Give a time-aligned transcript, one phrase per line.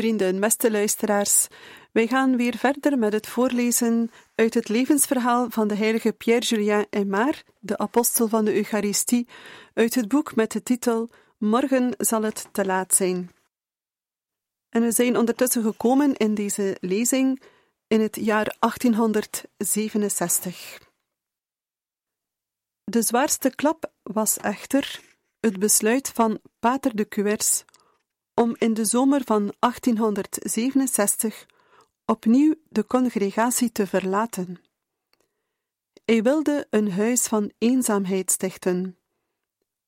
[0.00, 1.46] Vrienden, beste luisteraars,
[1.92, 7.42] wij gaan weer verder met het voorlezen uit het levensverhaal van de heilige Pierre-Julien Aymar,
[7.58, 9.28] de apostel van de Eucharistie,
[9.74, 13.30] uit het boek met de titel Morgen zal het te laat zijn.
[14.68, 17.42] En we zijn ondertussen gekomen in deze lezing
[17.86, 20.78] in het jaar 1867.
[22.84, 25.00] De zwaarste klap was echter
[25.40, 27.64] het besluit van Pater de Cuers
[28.34, 31.46] om in de zomer van 1867
[32.04, 34.60] opnieuw de congregatie te verlaten.
[36.04, 38.98] Hij wilde een huis van eenzaamheid stichten,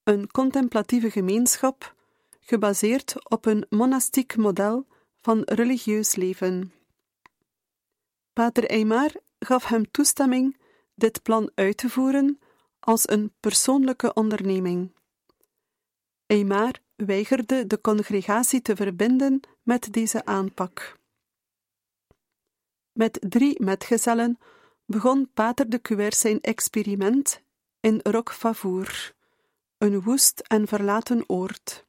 [0.03, 1.95] een contemplatieve gemeenschap
[2.41, 4.87] gebaseerd op een monastiek model
[5.21, 6.73] van religieus leven.
[8.33, 10.57] Pater Eymar gaf hem toestemming
[10.95, 12.39] dit plan uit te voeren
[12.81, 14.93] als een persoonlijke onderneming.
[16.27, 16.73] Eymar
[17.05, 20.99] weigerde de congregatie te verbinden met deze aanpak.
[22.93, 24.39] Met drie metgezellen
[24.85, 27.43] begon Pater de Cuers zijn experiment
[27.81, 29.15] in Roquefavour,
[29.79, 31.85] een woest en verlaten oord.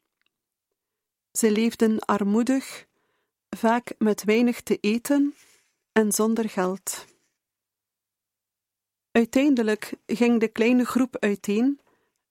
[1.32, 2.86] Ze leefden armoedig,
[3.50, 5.36] vaak met weinig te eten
[5.92, 7.06] en zonder geld.
[9.12, 11.80] Uiteindelijk ging de kleine groep uiteen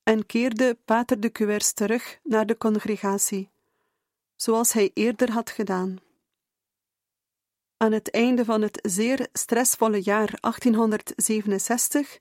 [0.02, 3.50] en keerde Pater de Cuers terug naar de congregatie,
[4.36, 5.96] zoals hij eerder had gedaan.
[7.76, 12.18] Aan het einde van het zeer stressvolle jaar 1867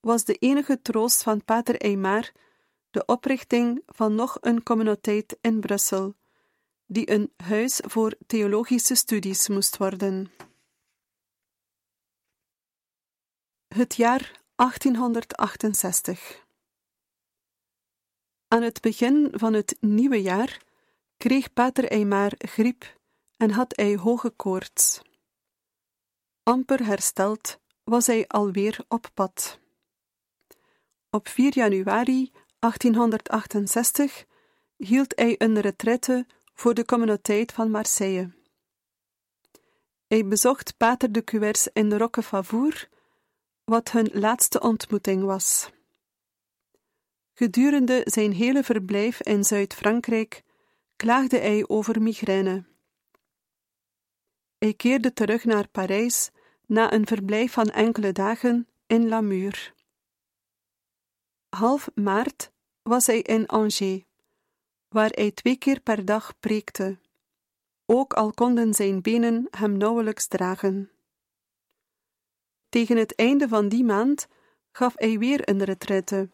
[0.00, 2.32] was de enige troost van Pater Eymar
[2.90, 6.14] de oprichting van nog een communiteit in Brussel,
[6.86, 10.32] die een huis voor theologische studies moest worden.
[13.68, 16.41] Het jaar 1868
[18.52, 20.60] aan het begin van het nieuwe jaar
[21.16, 22.98] kreeg Pater Eymar griep
[23.36, 25.00] en had hij hoge koorts.
[26.42, 29.58] Amper hersteld was hij alweer op pad.
[31.10, 34.24] Op 4 januari 1868
[34.76, 38.30] hield hij een retraite voor de communiteit van Marseille.
[40.06, 42.88] Hij bezocht Pater de Cuers in Roquefavour,
[43.64, 45.70] wat hun laatste ontmoeting was.
[47.34, 50.42] Gedurende zijn hele verblijf in Zuid-Frankrijk
[50.96, 52.64] klaagde hij over migraine.
[54.58, 56.30] Hij keerde terug naar Parijs
[56.66, 59.74] na een verblijf van enkele dagen in Lamur.
[61.48, 64.04] Half maart was hij in Angers,
[64.88, 66.98] waar hij twee keer per dag preekte,
[67.86, 70.90] ook al konden zijn benen hem nauwelijks dragen.
[72.68, 74.28] Tegen het einde van die maand
[74.72, 76.30] gaf hij weer een retraite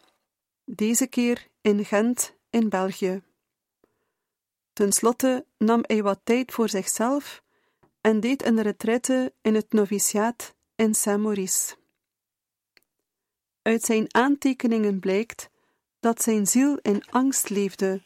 [0.71, 3.23] deze keer in Gent in België.
[4.73, 7.43] Ten slotte nam hij wat tijd voor zichzelf
[8.01, 11.77] en deed een retraite in het noviciaat in Saint-Maurice.
[13.63, 15.51] Uit zijn aantekeningen blijkt
[16.01, 18.03] dat zijn ziel in angst leefde,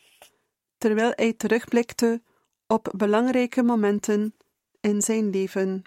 [0.79, 2.23] terwijl hij terugblikte
[2.67, 4.34] op belangrijke momenten
[4.81, 5.83] in zijn leven.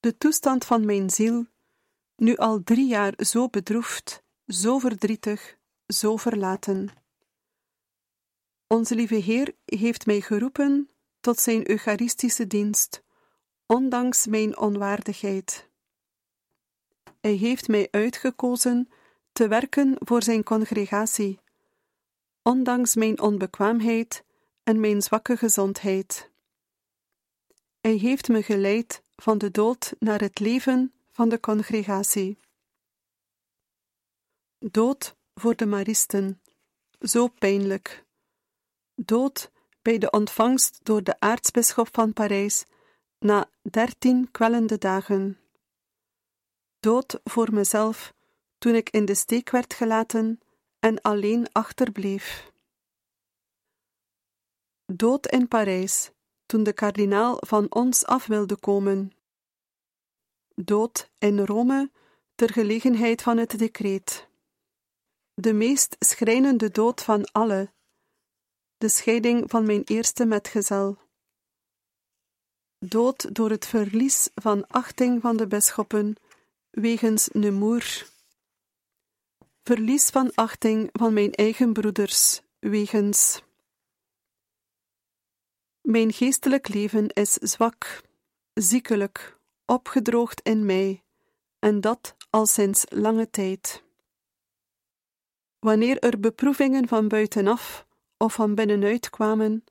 [0.00, 1.46] De toestand van mijn ziel
[2.18, 5.56] nu al drie jaar zo bedroefd, zo verdrietig,
[5.86, 6.88] zo verlaten.
[8.66, 10.88] Onze lieve Heer heeft mij geroepen
[11.20, 13.02] tot zijn Eucharistische dienst,
[13.66, 15.68] ondanks mijn onwaardigheid.
[17.20, 18.88] Hij heeft mij uitgekozen
[19.32, 21.40] te werken voor zijn congregatie,
[22.42, 24.24] ondanks mijn onbekwaamheid
[24.62, 26.30] en mijn zwakke gezondheid.
[27.80, 32.38] Hij heeft me geleid van de dood naar het leven van de congregatie.
[34.58, 36.42] Dood voor de Maristen,
[37.00, 38.04] zo pijnlijk.
[38.94, 39.50] Dood
[39.82, 42.64] bij de ontvangst door de aartsbisschop van Parijs
[43.18, 45.38] na dertien kwellende dagen.
[46.80, 48.14] Dood voor mezelf
[48.58, 50.40] toen ik in de steek werd gelaten
[50.78, 52.52] en alleen achterbleef.
[54.86, 56.10] Dood in Parijs
[56.46, 59.17] toen de kardinaal van ons af wilde komen
[60.64, 61.90] dood in Rome
[62.34, 64.28] ter gelegenheid van het decreet.
[65.34, 67.72] De meest schrijnende dood van alle,
[68.78, 70.98] de scheiding van mijn eerste metgezel.
[72.78, 76.16] Dood door het verlies van achting van de bisschoppen
[76.70, 78.06] wegens Nemoer.
[79.62, 83.42] Verlies van achting van mijn eigen broeders wegens.
[85.80, 88.02] Mijn geestelijk leven is zwak,
[88.54, 89.37] ziekelijk,
[89.68, 91.04] opgedroogd in mij,
[91.58, 93.82] en dat al sinds lange tijd.
[95.58, 97.86] Wanneer er beproevingen van buitenaf
[98.16, 99.64] of van binnenuit kwamen,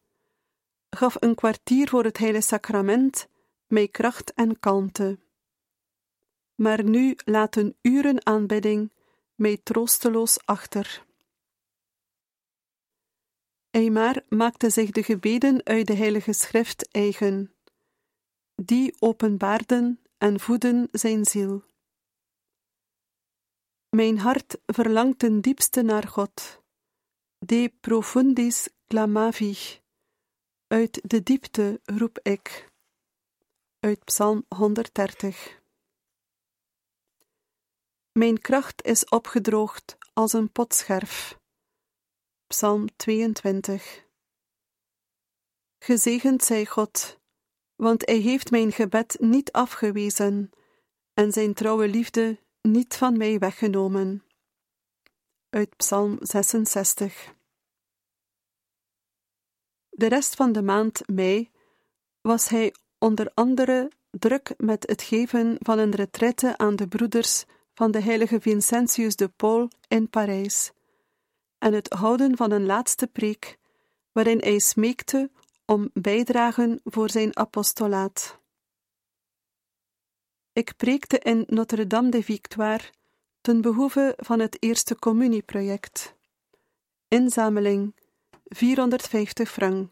[0.90, 3.28] gaf een kwartier voor het heilige sacrament
[3.68, 5.20] mij kracht en kalmte.
[6.56, 8.92] Maar nu laten uren aanbidding
[9.36, 11.06] mij troosteloos achter.
[13.70, 17.57] Eimar maakte zich de gebeden uit de Heilige Schrift eigen.
[18.62, 21.64] Die openbaarden en voeden zijn ziel.
[23.90, 26.62] Mijn hart verlangt ten diepste naar God.
[27.38, 29.80] De profundis clamavi.
[30.68, 32.72] Uit de diepte roep ik.
[33.80, 35.62] Uit Psalm 130.
[38.12, 41.40] Mijn kracht is opgedroogd als een potscherf.
[42.48, 44.06] Psalm 22.
[45.80, 47.20] Gezegend zij God,
[47.78, 50.50] want Hij heeft mijn gebed niet afgewezen
[51.14, 54.24] en zijn trouwe liefde niet van mij weggenomen.
[55.50, 57.34] Uit Psalm 66.
[59.90, 61.52] De rest van de maand mei
[62.22, 67.92] was hij onder andere druk met het geven van een retraite aan de broeders van
[67.92, 70.72] de heilige Vincentius de Paul in Parijs
[71.58, 73.58] en het houden van een laatste preek,
[74.12, 75.32] waarin hij smeekte
[75.68, 78.40] om bijdragen voor zijn apostolaat.
[80.54, 82.84] Ik preekte in Notre-Dame de Victoire
[83.42, 86.16] ten behoeve van het Eerste Communieproject.
[87.08, 87.96] Inzameling
[88.46, 89.92] 450 frank.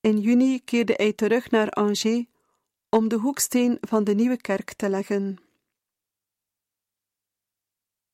[0.00, 2.24] In juni keerde hij terug naar Angers
[2.88, 5.36] om de hoeksteen van de nieuwe kerk te leggen.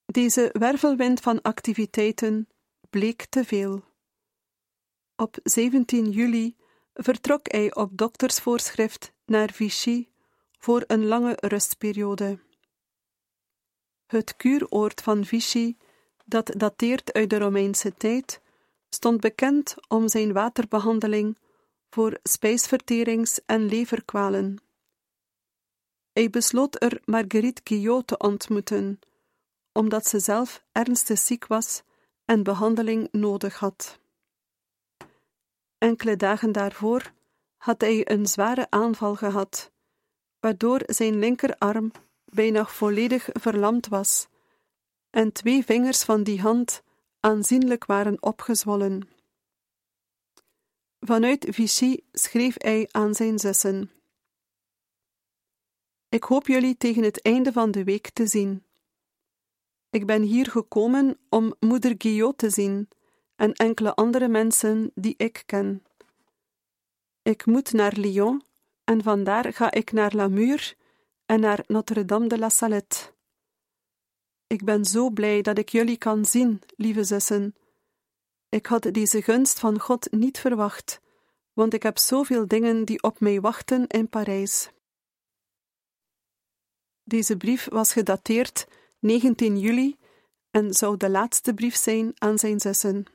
[0.04, 2.48] Deze wervelwind van activiteiten
[2.90, 3.91] bleek te veel.
[5.22, 6.56] Op 17 juli
[6.94, 10.08] vertrok hij op doktersvoorschrift naar Vichy
[10.58, 12.38] voor een lange rustperiode.
[14.06, 15.76] Het kuuroord van Vichy,
[16.24, 18.40] dat dateert uit de Romeinse tijd,
[18.88, 21.38] stond bekend om zijn waterbehandeling
[21.90, 24.62] voor spijsverterings- en leverkwalen.
[26.12, 28.98] Hij besloot er Marguerite Guillot te ontmoeten
[29.72, 31.82] omdat ze zelf ernstig ziek was
[32.24, 34.00] en behandeling nodig had.
[35.82, 37.12] Enkele dagen daarvoor
[37.56, 39.72] had hij een zware aanval gehad,
[40.40, 41.90] waardoor zijn linkerarm
[42.24, 44.28] bijna volledig verlamd was
[45.10, 46.82] en twee vingers van die hand
[47.20, 49.08] aanzienlijk waren opgezwollen.
[51.00, 53.90] Vanuit Vichy schreef hij aan zijn zussen:
[56.08, 58.64] Ik hoop jullie tegen het einde van de week te zien.
[59.90, 62.88] Ik ben hier gekomen om moeder Guillot te zien
[63.42, 65.84] en enkele andere mensen die ik ken.
[67.22, 68.42] Ik moet naar Lyon
[68.84, 70.74] en vandaar ga ik naar Lamur
[71.26, 73.12] en naar Notre-Dame de la Salette.
[74.46, 77.54] Ik ben zo blij dat ik jullie kan zien, lieve zussen.
[78.48, 81.00] Ik had deze gunst van God niet verwacht,
[81.52, 84.70] want ik heb zoveel dingen die op mij wachten in Parijs.
[87.04, 88.66] Deze brief was gedateerd
[88.98, 89.98] 19 juli
[90.50, 93.06] en zou de laatste brief zijn aan zijn zussen.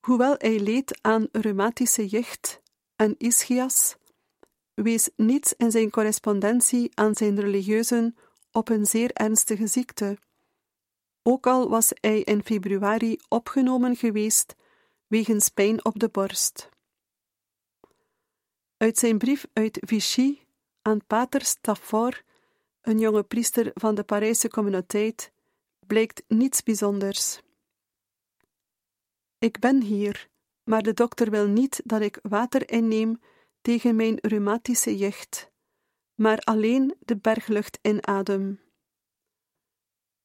[0.00, 2.60] Hoewel hij leed aan reumatische jicht
[2.96, 3.96] en ischias,
[4.74, 8.16] wees niets in zijn correspondentie aan zijn religieuzen
[8.52, 10.18] op een zeer ernstige ziekte.
[11.22, 14.54] Ook al was hij in februari opgenomen geweest
[15.06, 16.68] wegens pijn op de borst.
[18.76, 20.38] Uit zijn brief uit Vichy
[20.82, 22.24] aan pater Stafford
[22.88, 25.32] een jonge priester van de Parijse communiteit,
[25.86, 27.40] blijkt niets bijzonders.
[29.38, 30.28] Ik ben hier,
[30.64, 33.20] maar de dokter wil niet dat ik water inneem
[33.60, 35.50] tegen mijn reumatische jicht,
[36.14, 38.60] maar alleen de berglucht inadem.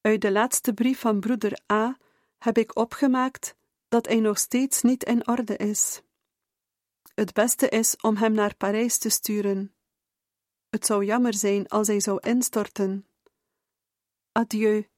[0.00, 1.98] Uit de laatste brief van broeder A
[2.38, 3.56] heb ik opgemaakt
[3.88, 6.02] dat hij nog steeds niet in orde is.
[7.14, 9.74] Het beste is om hem naar Parijs te sturen.
[10.68, 13.08] Het zou jammer zijn als hij zou instorten.
[14.32, 14.88] Adieu,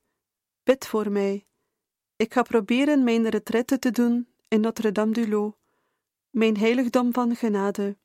[0.63, 1.46] bid voor mij.
[2.17, 5.57] Ik ga proberen mijn retraite te doen in Notre-Dame du Lot,
[6.31, 7.97] mijn heiligdom van genade.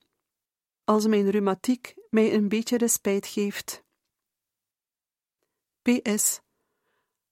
[0.83, 3.83] als mijn reumatiek mij een beetje respijt geeft.
[5.81, 6.41] PS.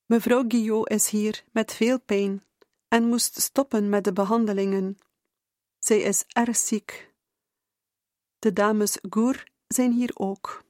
[0.05, 2.43] Mevrouw Guillot is hier met veel pijn
[2.87, 4.97] en moest stoppen met de behandelingen.
[5.79, 7.13] Zij is erg ziek.
[8.39, 10.63] De dames Goer zijn hier ook.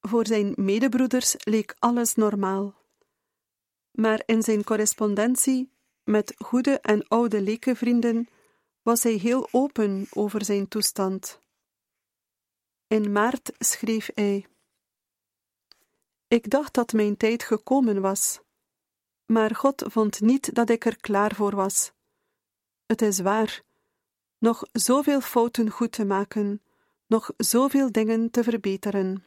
[0.00, 2.79] Voor zijn medebroeders leek alles normaal.
[3.90, 5.72] Maar in zijn correspondentie
[6.04, 8.28] met goede en oude lekenvrienden
[8.82, 11.40] was hij heel open over zijn toestand.
[12.86, 14.46] In maart schreef hij:
[16.28, 18.40] Ik dacht dat mijn tijd gekomen was,
[19.26, 21.92] maar God vond niet dat ik er klaar voor was.
[22.86, 23.62] Het is waar,
[24.38, 26.62] nog zoveel fouten goed te maken,
[27.06, 29.24] nog zoveel dingen te verbeteren.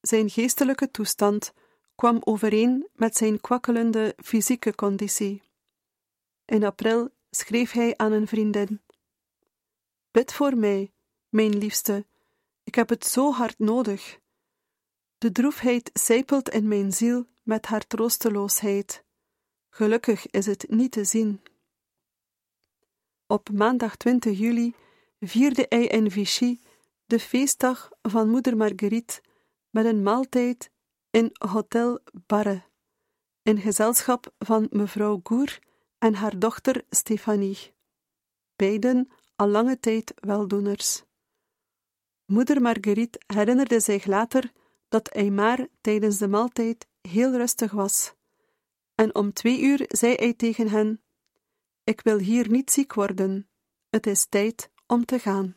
[0.00, 1.52] Zijn geestelijke toestand
[1.96, 5.42] kwam overeen met zijn kwakkelende fysieke conditie.
[6.44, 8.80] In april schreef hij aan een vriendin:
[10.10, 10.92] Bid voor mij,
[11.28, 12.06] mijn liefste,
[12.64, 14.18] ik heb het zo hard nodig.
[15.18, 19.04] De droefheid zijpelt in mijn ziel met haar troosteloosheid.
[19.70, 21.40] Gelukkig is het niet te zien.
[23.26, 24.74] Op maandag 20 juli
[25.20, 26.58] vierde hij in Vichy
[27.06, 29.20] de feestdag van moeder Marguerite
[29.70, 30.70] met een maaltijd
[31.16, 32.62] in Hotel Barre,
[33.42, 35.58] in gezelschap van mevrouw Goer
[35.98, 37.74] en haar dochter Stefanie,
[38.56, 41.04] beiden al lange tijd weldoeners.
[42.24, 44.52] Moeder Marguerite herinnerde zich later
[44.88, 48.14] dat Aymar tijdens de maaltijd heel rustig was,
[48.94, 51.02] en om twee uur zei hij tegen hen:
[51.84, 53.48] Ik wil hier niet ziek worden,
[53.88, 55.56] het is tijd om te gaan.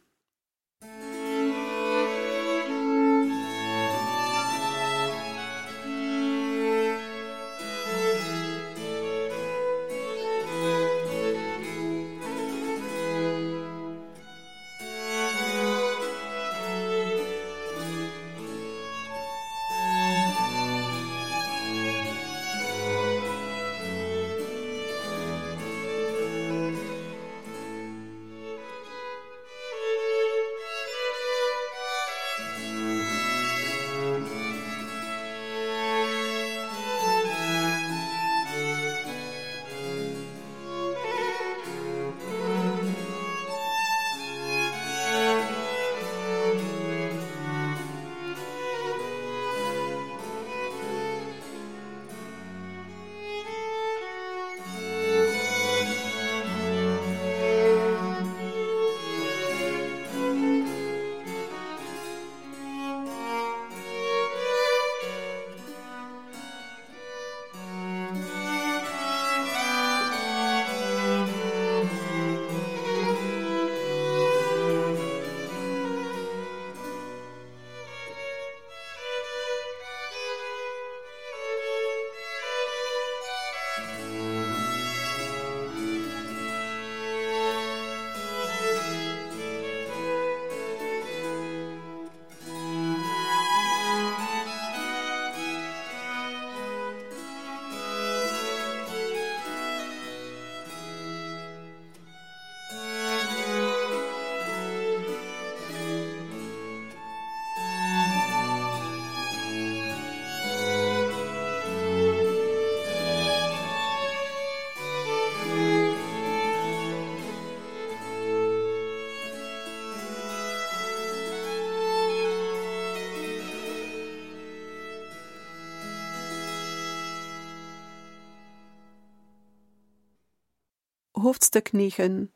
[131.30, 132.34] Hoofdstuk 9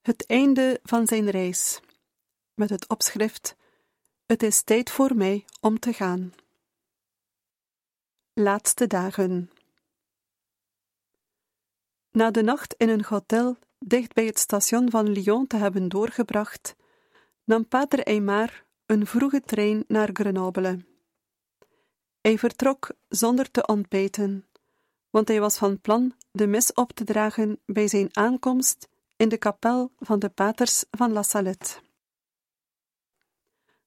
[0.00, 1.80] Het einde van zijn reis.
[2.54, 3.56] Met het opschrift:
[4.26, 6.32] Het is tijd voor mij om te gaan.
[8.32, 9.50] Laatste dagen.
[12.10, 16.74] Na de nacht in een hotel dicht bij het station van Lyon te hebben doorgebracht,
[17.44, 20.84] nam Pater Aymar een vroege trein naar Grenoble.
[22.20, 24.46] Hij vertrok zonder te ontbijten,
[25.10, 29.36] want hij was van plan de mis op te dragen bij zijn aankomst in de
[29.36, 31.80] kapel van de paters van La Salette.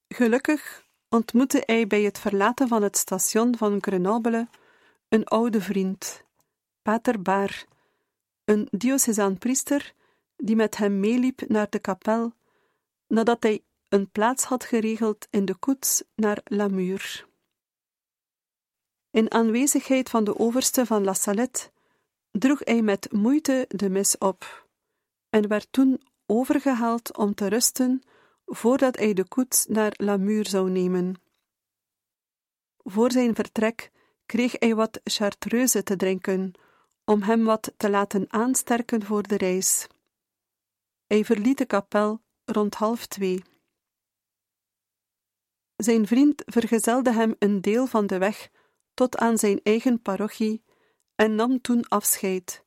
[0.08, 4.48] Gelukkig ontmoette hij bij het verlaten van het station van Grenoble
[5.10, 6.24] een oude vriend,
[6.82, 7.65] Pater Baar,
[8.46, 9.94] een diocesaan priester
[10.38, 12.34] die met hem meeliep naar de kapel
[13.08, 17.25] nadat hij een plaats had geregeld in de koets naar Lamur.
[19.13, 21.72] In aanwezigheid van de overste van La Salette
[22.32, 24.67] droeg hij met moeite de mis op
[25.29, 28.01] en werd toen overgehaald om te rusten
[28.46, 31.22] voordat hij de koets naar Lamur zou nemen.
[32.77, 33.91] Voor zijn vertrek
[34.25, 36.51] kreeg hij wat chartreuse te drinken,
[37.05, 39.88] om hem wat te laten aansterken voor de reis.
[41.05, 43.43] Hij verliet de kapel rond half twee.
[45.75, 48.50] Zijn vriend vergezelde hem een deel van de weg
[48.93, 50.63] tot aan zijn eigen parochie
[51.15, 52.63] en nam toen afscheid,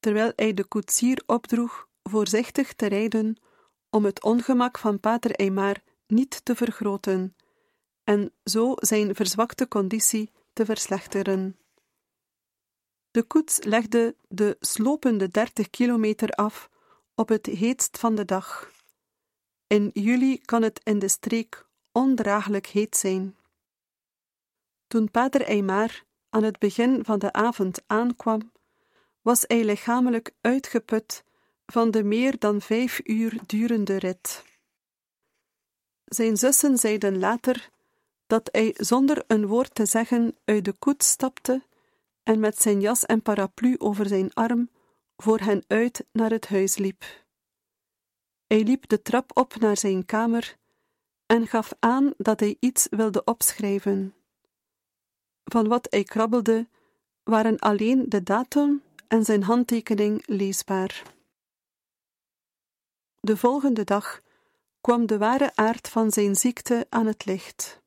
[0.00, 3.40] terwijl hij de koetsier opdroeg voorzichtig te rijden
[3.90, 7.36] om het ongemak van pater Eymar niet te vergroten
[8.04, 11.56] en zo zijn verzwakte conditie te verslechteren.
[13.10, 16.70] De koets legde de slopende dertig kilometer af
[17.14, 18.70] op het heetst van de dag.
[19.66, 23.36] In juli kan het in de streek ondraaglijk heet zijn.
[24.92, 28.52] Toen pater Eymar aan het begin van de avond aankwam,
[29.22, 31.24] was hij lichamelijk uitgeput
[31.66, 34.44] van de meer dan vijf uur durende rit.
[36.04, 37.70] Zijn zussen zeiden later
[38.26, 41.62] dat hij zonder een woord te zeggen uit de koets stapte
[42.22, 44.70] en met zijn jas en paraplu over zijn arm
[45.16, 47.04] voor hen uit naar het huis liep.
[48.46, 50.56] Hij liep de trap op naar zijn kamer
[51.26, 54.14] en gaf aan dat hij iets wilde opschrijven.
[55.52, 56.68] Van wat hij krabbelde,
[57.22, 61.02] waren alleen de datum en zijn handtekening leesbaar.
[63.20, 64.20] De volgende dag
[64.80, 67.80] kwam de ware aard van zijn ziekte aan het licht.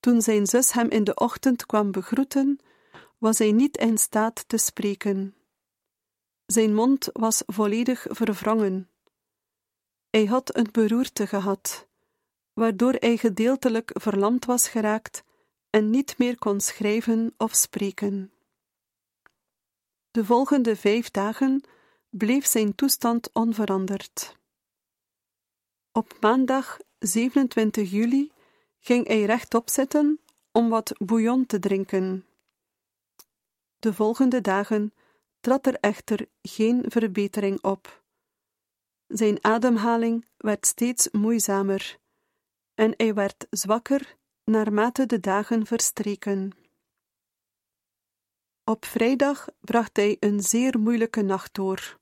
[0.00, 2.58] Toen zijn zus hem in de ochtend kwam begroeten,
[3.18, 5.34] was hij niet in staat te spreken.
[6.46, 8.90] Zijn mond was volledig verwrongen.
[10.10, 11.86] Hij had een beroerte gehad,
[12.52, 15.28] waardoor hij gedeeltelijk verlamd was geraakt
[15.70, 18.32] en niet meer kon schrijven of spreken.
[20.10, 21.62] De volgende vijf dagen
[22.08, 24.36] bleef zijn toestand onveranderd.
[25.92, 28.32] Op maandag 27 juli
[28.78, 30.20] ging hij rechtop zitten
[30.52, 32.26] om wat bouillon te drinken.
[33.78, 34.94] De volgende dagen
[35.40, 38.02] trad er echter geen verbetering op.
[39.06, 41.98] Zijn ademhaling werd steeds moeizamer
[42.74, 44.18] en hij werd zwakker
[44.50, 46.50] naarmate de dagen verstreken.
[48.64, 51.98] Op vrijdag bracht hij een zeer moeilijke nacht door.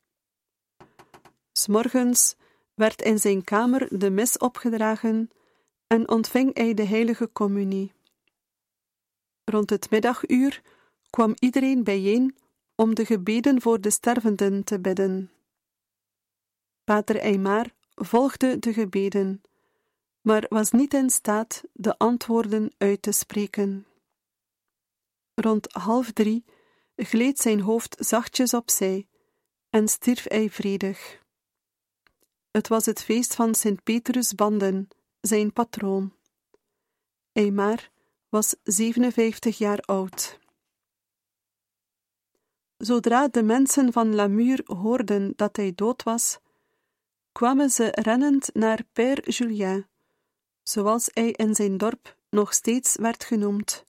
[1.53, 2.37] S'morgens
[2.75, 5.31] werd in zijn kamer de mis opgedragen
[5.87, 7.93] en ontving hij de heilige communie.
[9.45, 10.63] Rond het middaguur
[11.11, 12.37] kwam iedereen bijeen
[12.75, 15.31] om de gebeden voor de stervenden te bidden.
[16.85, 19.43] Pater Eymar volgde de gebeden,
[20.29, 23.87] maar was niet in staat de antwoorden uit te spreken.
[25.35, 26.45] Rond half drie
[26.97, 29.07] gleed zijn hoofd zachtjes opzij
[29.71, 31.23] en stierf hij vredig.
[32.51, 34.89] Het was het feest van Sint Petrus Banden,
[35.21, 36.15] zijn patroon.
[37.33, 37.91] Eymar
[38.29, 40.39] was 57 jaar oud.
[42.77, 46.39] Zodra de mensen van Lamur hoorden dat hij dood was,
[47.33, 49.87] kwamen ze rennend naar Père Julien,
[50.69, 53.85] zoals hij in zijn dorp nog steeds werd genoemd,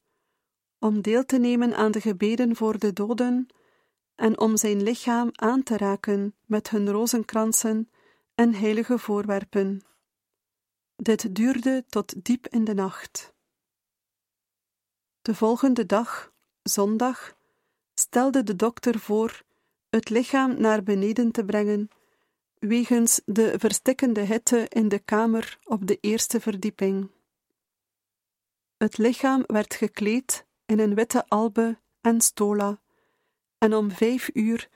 [0.78, 3.48] om deel te nemen aan de gebeden voor de doden
[4.16, 7.90] en om zijn lichaam aan te raken met hun rozenkransen
[8.36, 9.82] en heilige voorwerpen.
[10.96, 13.34] Dit duurde tot diep in de nacht.
[15.22, 17.34] De volgende dag, zondag,
[17.94, 19.42] stelde de dokter voor
[19.90, 21.90] het lichaam naar beneden te brengen,
[22.60, 27.12] wegens de verstikkende hitte in de kamer op de eerste verdieping.
[28.78, 32.82] Het lichaam werd gekleed in een witte albe en stola,
[33.58, 34.70] en om vijf uur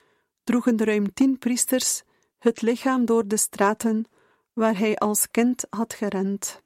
[0.44, 2.04] droegen ruim tien priesters
[2.38, 4.06] het lichaam door de straten
[4.54, 6.62] waar hij als kind had gerend.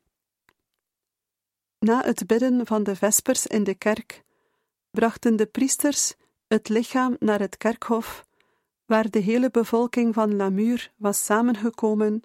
[1.79, 4.23] Na het bidden van de vespers in de kerk
[4.91, 6.15] brachten de priesters
[6.47, 8.26] het lichaam naar het kerkhof,
[8.87, 12.21] waar de hele bevolking van Lamur was samengekomen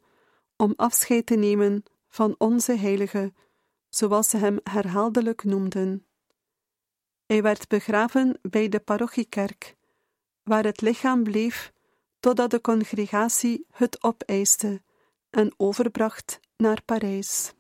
[0.56, 3.32] om afscheid te nemen van onze heilige,
[3.88, 6.06] zoals ze hem herhaaldelijk noemden.
[7.26, 9.76] Hij werd begraven bij de parochiekerk,
[10.42, 11.72] waar het lichaam bleef
[12.20, 14.82] totdat de congregatie het opeiste
[15.30, 17.52] en overbracht naar Parijs.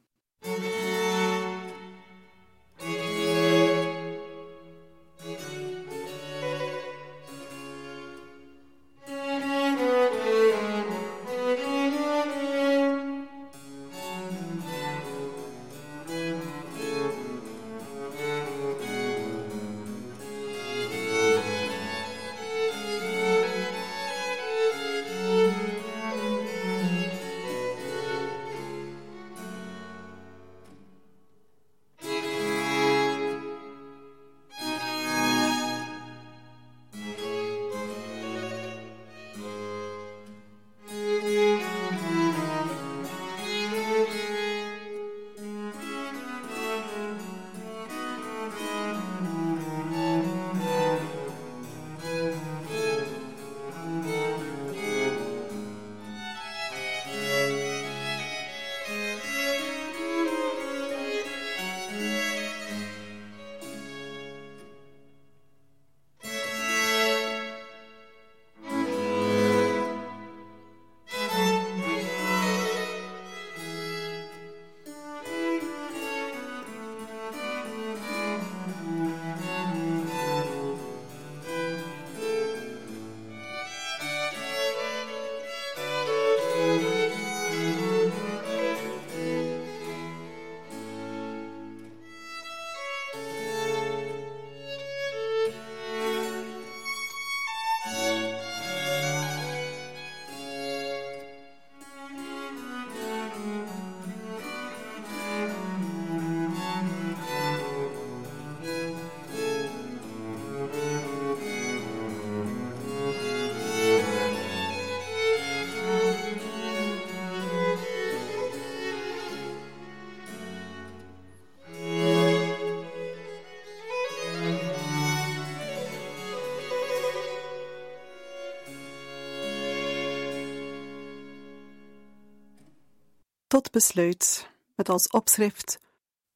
[133.52, 135.80] Tot besluit, met als opschrift: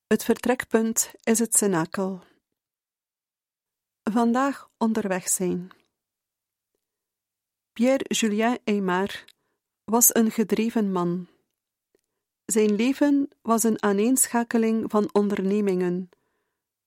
[0.06, 2.20] Het vertrekpunt is het cenakel.
[4.02, 5.70] Vandaag onderweg zijn.
[7.72, 9.24] Pierre-Julien Aymar
[9.84, 11.26] was een gedreven man.
[12.44, 16.08] Zijn leven was een aaneenschakeling van ondernemingen,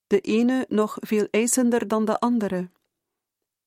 [0.08, 2.70] de ene nog veel eisender dan de andere,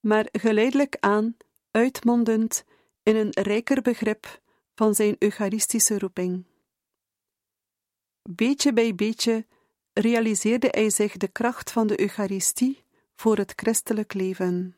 [0.00, 1.36] maar geleidelijk aan
[1.70, 2.64] uitmondend
[3.02, 4.40] in een rijker begrip
[4.74, 6.50] van zijn eucharistische roeping.
[8.30, 9.46] Beetje bij beetje
[9.92, 14.76] realiseerde hij zich de kracht van de Eucharistie voor het christelijk leven.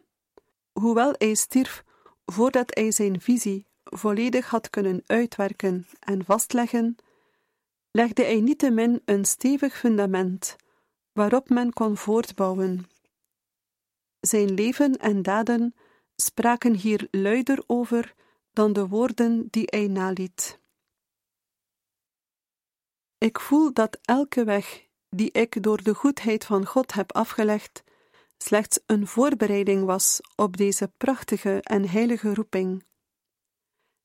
[0.73, 1.85] Hoewel hij stierf
[2.27, 6.97] voordat hij zijn visie volledig had kunnen uitwerken en vastleggen,
[7.91, 10.57] legde hij niettemin een stevig fundament
[11.13, 12.89] waarop men kon voortbouwen.
[14.21, 15.75] Zijn leven en daden
[16.17, 18.15] spraken hier luider over
[18.53, 20.63] dan de woorden die hij naliet.
[23.25, 27.85] Ik voel dat elke weg die ik door de goedheid van God heb afgelegd,
[28.37, 32.85] slechts een voorbereiding was op deze prachtige en heilige roeping.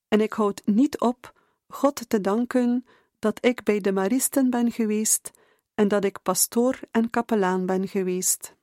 [0.07, 1.33] En ik houd niet op
[1.67, 2.85] God te danken
[3.19, 5.31] dat ik bij de Maristen ben geweest
[5.73, 8.55] en dat ik pastoor en kapelaan ben geweest.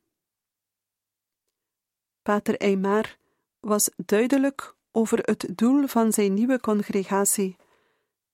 [2.23, 3.17] Pater Eymar
[3.61, 7.57] was duidelijk over het doel van zijn nieuwe congregatie,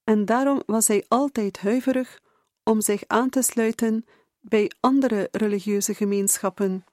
[0.05, 2.21] en daarom was hij altijd huiverig
[2.65, 4.05] om zich aan te sluiten
[4.41, 6.85] bij andere religieuze gemeenschappen,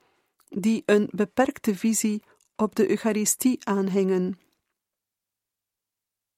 [0.48, 2.22] die een beperkte visie
[2.56, 4.38] op de Eucharistie aanhingen.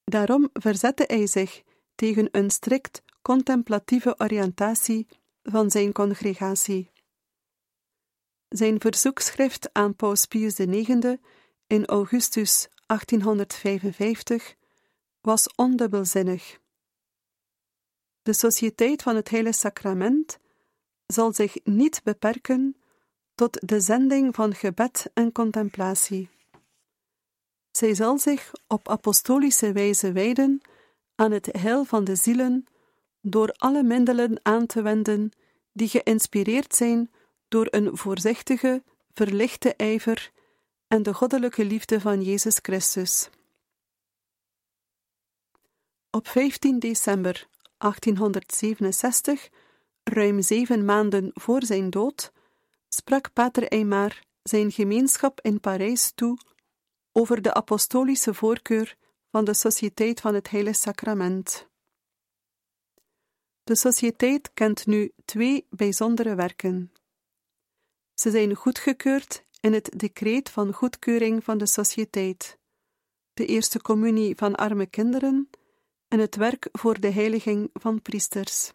[0.04, 1.62] Daarom verzette hij zich
[1.94, 5.06] tegen een strikt contemplatieve oriëntatie
[5.42, 6.90] van zijn congregatie.
[8.48, 11.16] Zijn verzoekschrift aan Paus Pius IX
[11.66, 14.54] in augustus 1855
[15.20, 16.60] was ondubbelzinnig.
[18.22, 20.38] De Sociëteit van het Heilige Sacrament
[21.06, 22.76] zal zich niet beperken
[23.34, 26.28] tot de zending van gebed en contemplatie.
[27.70, 30.60] Zij zal zich op apostolische wijze wijden
[31.14, 32.66] aan het heil van de zielen
[33.20, 35.30] door alle middelen aan te wenden
[35.72, 37.10] die geïnspireerd zijn
[37.48, 38.82] door een voorzichtige,
[39.12, 40.30] verlichte ijver
[40.88, 43.28] en de goddelijke liefde van Jezus Christus.
[46.10, 47.48] Op 15 december
[47.82, 49.48] 1867,
[50.02, 52.32] ruim zeven maanden voor zijn dood,
[52.88, 56.38] sprak Pater Eymar zijn gemeenschap in Parijs toe
[57.12, 58.96] over de apostolische voorkeur
[59.30, 61.66] van de Sociëteit van het Heilige Sacrament.
[63.64, 66.92] De Sociëteit kent nu twee bijzondere werken.
[68.14, 72.58] Ze zijn goedgekeurd in het decreet van goedkeuring van de Sociëteit,
[73.34, 75.48] de eerste communie van arme kinderen
[76.12, 78.72] en het werk voor de heiliging van priesters.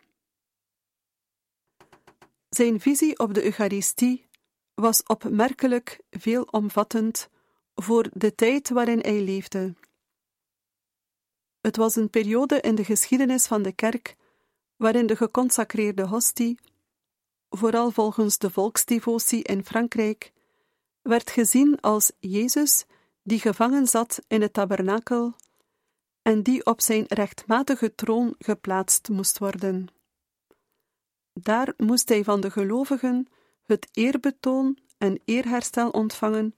[2.49, 4.25] Zijn visie op de Eucharistie
[4.73, 7.29] was opmerkelijk veelomvattend
[7.75, 9.75] voor de tijd waarin hij leefde.
[11.61, 14.15] Het was een periode in de geschiedenis van de kerk
[14.75, 16.59] waarin de geconsacreerde hostie,
[17.49, 20.31] vooral volgens de volksdevotie in Frankrijk,
[21.01, 22.85] werd gezien als Jezus
[23.23, 25.35] die gevangen zat in het tabernakel
[26.27, 29.87] en die op zijn rechtmatige troon geplaatst moest worden.
[31.33, 33.27] Daar moest hij van de gelovigen
[33.63, 36.55] het eerbetoon en eerherstel ontvangen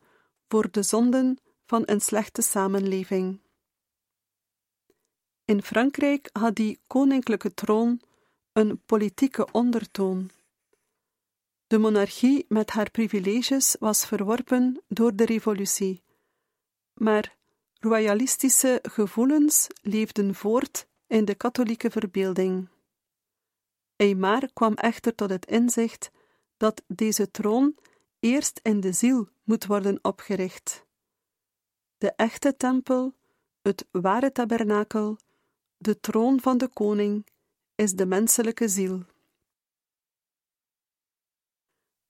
[0.48, 3.42] voor de zonden van een slechte samenleving.
[5.46, 8.02] In Frankrijk had die koninklijke troon
[8.54, 10.30] een politieke ondertoon.
[11.68, 16.04] De monarchie met haar privileges was verworpen door de revolutie,
[16.94, 17.38] maar
[17.80, 22.70] royalistische gevoelens leefden voort in de katholieke verbeelding.
[23.96, 26.12] Eymar kwam echter tot het inzicht
[26.58, 27.78] dat deze troon
[28.20, 30.86] eerst in de ziel moet worden opgericht.
[31.98, 33.14] De echte tempel,
[33.62, 35.18] het ware tabernakel,
[35.78, 37.28] de troon van de koning,
[37.76, 39.04] is de menselijke ziel.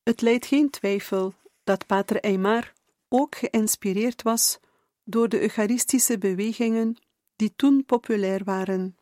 [0.04, 2.74] Het leidt geen twijfel dat Pater Eymar
[3.08, 4.60] ook geïnspireerd was
[5.10, 6.95] door de Eucharistische bewegingen
[7.36, 8.98] die toen populair waren.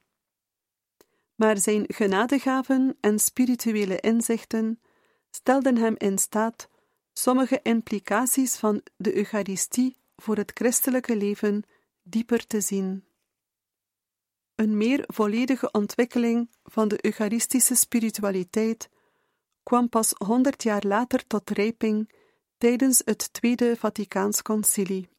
[1.36, 4.82] Maar zijn genadegaven en spirituele inzichten
[5.30, 6.70] stelden hem in staat
[7.13, 11.63] sommige implicaties van de Eucharistie voor het christelijke leven
[12.02, 13.06] dieper te zien.
[14.56, 18.89] Een meer volledige ontwikkeling van de Eucharistische spiritualiteit
[19.63, 22.12] kwam pas honderd jaar later tot rijping
[22.58, 25.17] tijdens het Tweede Vaticaans Concilie.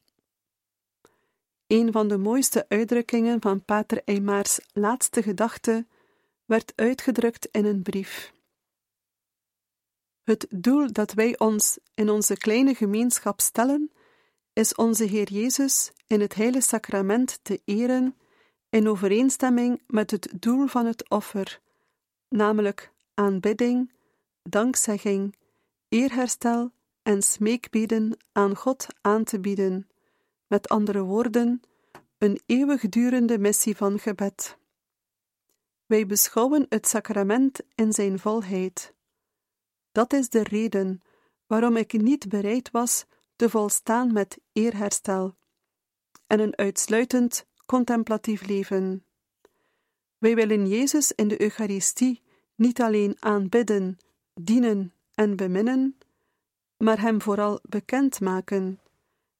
[1.69, 5.87] Een van de mooiste uitdrukkingen van Pater Eimaars laatste gedachte,
[6.45, 8.33] werd uitgedrukt in een brief.
[10.23, 13.91] Het doel dat wij ons in onze kleine gemeenschap stellen,
[14.53, 18.15] is onze Heer Jezus in het Heilige Sacrament te eren
[18.69, 21.61] in overeenstemming met het doel van het offer,
[22.29, 23.91] namelijk aanbidding,
[24.43, 25.35] dankzegging,
[25.87, 26.71] eerherstel
[27.03, 29.87] en smeekbeden aan God aan te bieden,
[30.49, 31.61] met andere woorden,
[32.17, 34.57] een eeuwigdurende missie van gebed.
[35.85, 38.93] Wij beschouwen het sacrament in zijn volheid.
[39.91, 41.01] Dat is de reden
[41.47, 45.35] waarom ik niet bereid was te volstaan met eerherstel
[46.27, 49.05] en een uitsluitend contemplatief leven.
[50.17, 52.21] Wij willen Jezus in de Eucharistie
[52.55, 53.97] niet alleen aanbidden,
[54.33, 55.97] dienen en beminnen,
[56.77, 58.79] maar Hem vooral bekend maken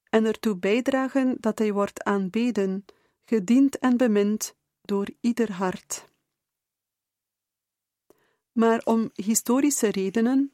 [0.10, 2.86] en ertoe bijdragen dat Hij wordt aanbeden,
[3.26, 6.06] gediend en bemind door ieder hart.
[8.52, 10.54] Maar om historische redenen,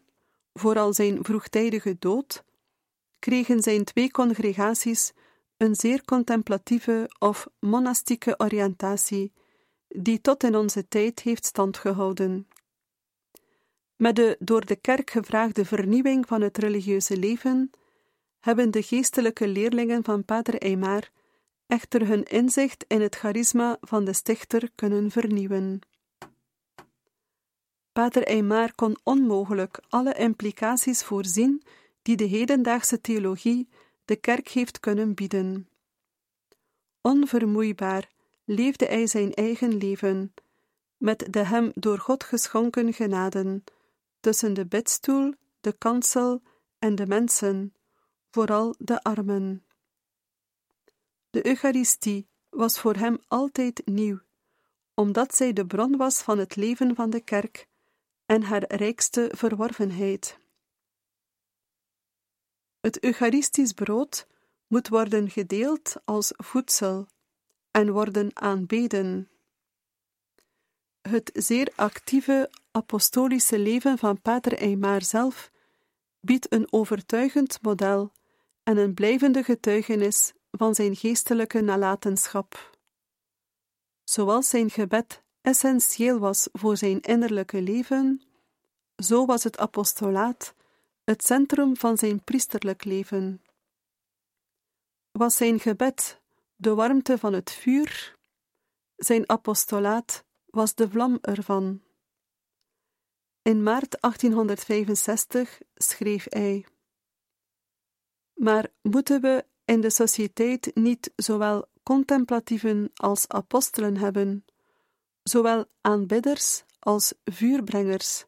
[0.54, 2.44] vooral zijn vroegtijdige dood,
[3.20, 5.14] kregen zijn twee congregaties
[5.58, 9.34] een zeer contemplatieve of monastieke oriëntatie,
[9.88, 12.48] die tot in onze tijd heeft standgehouden.
[13.96, 17.72] Met de door de kerk gevraagde vernieuwing van het religieuze leven
[18.46, 21.10] hebben de geestelijke leerlingen van Pater Eymar
[21.68, 25.80] echter hun inzicht in het charisma van de stichter kunnen vernieuwen.
[27.92, 31.64] Pater Eymar kon onmogelijk alle implicaties voorzien
[32.02, 33.70] die de hedendaagse theologie
[34.06, 35.70] de kerk heeft kunnen bieden.
[37.02, 38.10] Onvermoeibaar
[38.44, 40.34] leefde hij zijn eigen leven,
[40.98, 43.64] met de hem door God geschonken genaden,
[44.20, 46.42] tussen de bedstoel, de kansel
[46.80, 47.74] en de mensen,
[48.36, 49.66] vooral de armen.
[51.30, 54.20] De Eucharistie was voor hem altijd nieuw,
[54.94, 57.68] omdat zij de bron was van het leven van de kerk
[58.26, 60.40] en haar rijkste verworvenheid.
[62.80, 64.28] Het Eucharistisch brood
[64.68, 67.08] moet worden gedeeld als voedsel
[67.72, 69.30] en worden aanbeden.
[71.02, 75.52] Het zeer actieve apostolische leven van Pater Eymar zelf
[76.20, 78.14] biedt een overtuigend model
[78.66, 82.78] en een blijvende getuigenis van zijn geestelijke nalatenschap.
[84.04, 88.22] Zoals zijn gebed essentieel was voor zijn innerlijke leven,
[88.96, 90.54] zo was het apostolaat
[91.04, 93.42] het centrum van zijn priesterlijk leven.
[95.12, 96.22] Was zijn gebed
[96.56, 98.18] de warmte van het vuur,
[98.96, 101.82] zijn apostolaat was de vlam ervan.
[103.42, 106.66] In maart 1865 schreef hij:
[108.36, 114.46] Maar moeten we in de sociëteit niet zowel contemplatieven als apostelen hebben,
[115.24, 118.26] zowel aanbidders als vuurbrengers,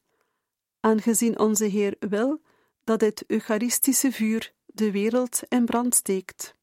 [0.80, 2.42] aangezien onze Heer wil
[2.84, 6.56] dat het Eucharistische vuur de wereld in brand steekt.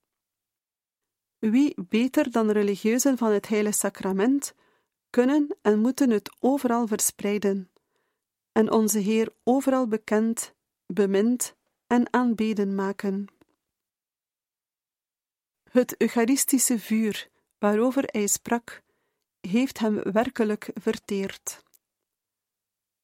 [1.39, 4.55] Wie beter dan religieuzen van het Heilige Sacrament
[5.11, 7.71] kunnen en moeten het overal verspreiden,
[8.53, 10.55] en onze Heer overal bekend,
[10.87, 11.55] bemind
[11.87, 13.34] en aanbeden maken.
[15.75, 18.83] Het Eucharistische vuur waarover hij sprak,
[19.41, 21.63] heeft hem werkelijk verteerd.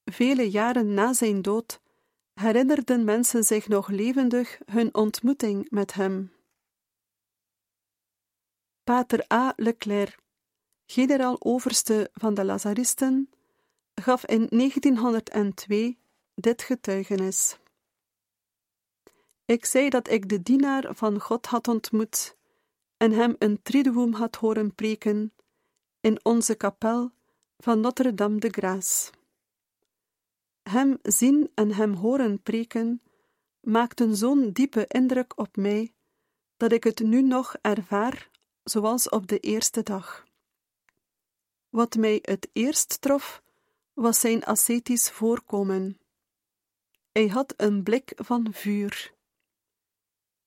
[0.04, 1.80] Vele jaren na zijn dood
[2.34, 6.32] herinnerden mensen zich nog levendig hun ontmoeting met hem.
[8.84, 9.52] Pater A.
[9.56, 10.18] Leclerc,
[10.86, 13.30] generaal-overste van de Lazaristen,
[13.94, 15.98] gaf in 1902
[16.34, 17.58] dit getuigenis.
[19.44, 22.38] Ik zei dat ik de dienaar van God had ontmoet
[23.00, 25.32] en hem een triduum had horen preken
[26.00, 27.10] in onze kapel
[27.56, 29.18] van Notre-Dame de Grâce.
[30.62, 33.02] Hem zien en hem horen preken
[33.60, 35.92] maakten zo'n diepe indruk op mij
[36.56, 38.30] dat ik het nu nog ervaar
[38.64, 40.24] zoals op de eerste dag.
[41.68, 43.42] Wat mij het eerst trof,
[43.92, 45.98] was zijn ascetisch voorkomen.
[47.12, 49.18] Hij had een blik van vuur.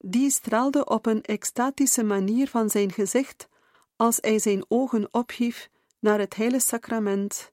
[0.06, 3.48] Die straalde op een extatische manier van zijn gezicht
[3.96, 7.52] als hij zijn ogen ophief naar het heilige sacrament,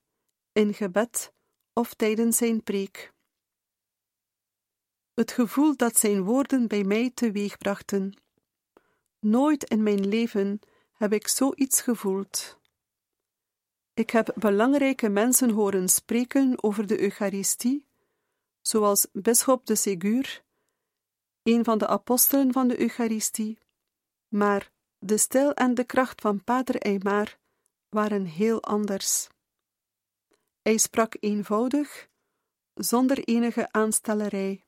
[0.53, 1.33] in gebed
[1.73, 3.13] of tijdens zijn preek.
[5.15, 8.23] Het gevoel dat zijn woorden bij mij teweegbrachten.
[9.21, 10.61] Nooit in mijn leven
[10.93, 12.59] heb ik zoiets gevoeld.
[13.95, 17.87] Ik heb belangrijke mensen horen spreken over de Eucharistie,
[18.61, 20.43] zoals bisschop de Ségur,
[21.51, 23.59] een van de apostelen van de Eucharistie,
[24.29, 27.39] maar de stijl en de kracht van Pater Eymar
[27.89, 29.29] waren heel anders.
[30.63, 32.09] Hij sprak eenvoudig,
[32.75, 34.65] zonder enige aanstellerij.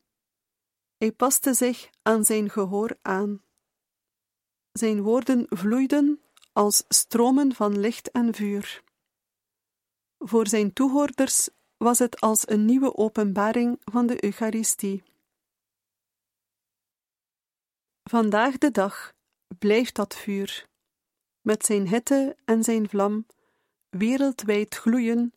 [0.97, 3.43] Hij paste zich aan zijn gehoor aan.
[4.73, 8.83] Zijn woorden vloeiden als stromen van licht en vuur.
[10.19, 15.12] Voor zijn toehoorders was het als een nieuwe openbaring van de Eucharistie.
[18.03, 19.13] Vandaag de dag
[19.59, 20.69] blijft dat vuur,
[21.41, 23.27] met zijn hitte en zijn vlam,
[23.89, 25.35] wereldwijd gloeien,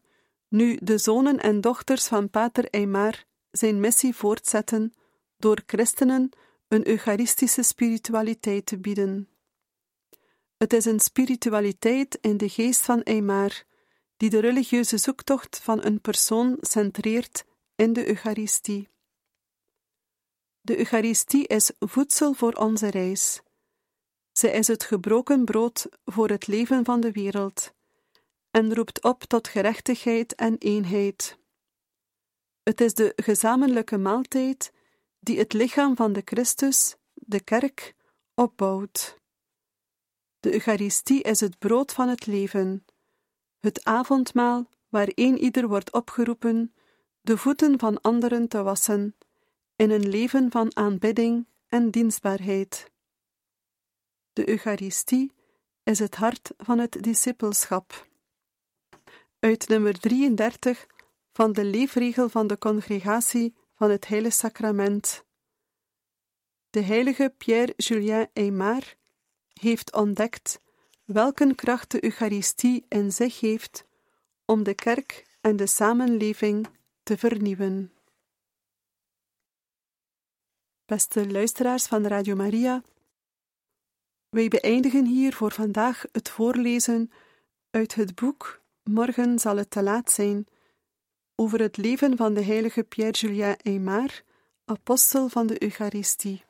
[0.48, 4.94] nu de zonen en dochters van Pater Eymar zijn missie voortzetten
[5.38, 6.30] door christenen
[6.68, 9.30] een eucharistische spiritualiteit te bieden.
[10.58, 13.64] Het is een spiritualiteit in de geest van Eymar,
[14.18, 18.90] die de religieuze zoektocht van een persoon centreert in de Eucharistie.
[20.66, 23.42] De Eucharistie is voedsel voor onze reis.
[24.32, 27.74] Zij is het gebroken brood voor het leven van de wereld
[28.52, 31.38] en roept op tot gerechtigheid en eenheid.
[32.64, 34.72] Het is de gezamenlijke maaltijd
[35.20, 37.96] die het lichaam van de Christus, de kerk,
[38.34, 39.20] opbouwt.
[40.40, 42.86] De Eucharistie is het brood van het leven,
[43.60, 46.74] het avondmaal waarin ieder wordt opgeroepen
[47.22, 49.16] de voeten van anderen te wassen
[49.76, 52.92] in een leven van aanbidding en dienstbaarheid.
[54.34, 55.32] De Eucharistie
[55.84, 58.08] is het hart van het discipelschap.
[59.40, 60.88] Uit nummer 33
[61.32, 65.26] van de leefregel van de congregatie van het Heilige Sacrament.
[66.70, 68.96] De heilige Pierre-Julien Aymar
[69.54, 70.60] heeft ontdekt
[71.06, 73.86] welke kracht de Eucharistie in zich heeft
[74.46, 76.68] om de kerk en de samenleving
[77.04, 77.95] te vernieuwen.
[80.86, 82.82] Beste luisteraars van Radio Maria,
[84.30, 87.12] wij beëindigen hier voor vandaag het voorlezen
[87.70, 90.48] uit het boek Morgen zal het te laat zijn
[91.36, 94.22] over het leven van de heilige Pierre-Julien Aymar,
[94.66, 96.44] apostel van de Eucharistie.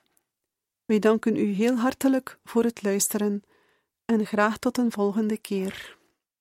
[0.85, 3.43] Wij danken u heel hartelijk voor het luisteren
[4.05, 5.97] en graag tot een volgende keer.